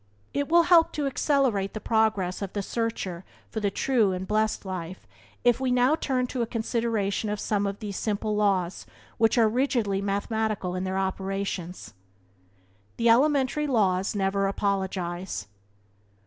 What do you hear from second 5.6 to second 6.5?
now turn to a